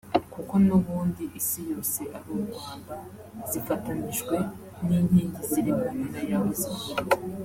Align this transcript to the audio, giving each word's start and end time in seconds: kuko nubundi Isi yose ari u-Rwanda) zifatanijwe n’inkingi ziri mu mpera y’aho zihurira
kuko 0.33 0.53
nubundi 0.65 1.23
Isi 1.39 1.61
yose 1.71 1.99
ari 2.17 2.29
u-Rwanda) 2.37 2.93
zifatanijwe 3.49 4.35
n’inkingi 4.85 5.41
ziri 5.49 5.71
mu 5.77 5.87
mpera 5.95 6.21
y’aho 6.29 6.49
zihurira 6.61 7.15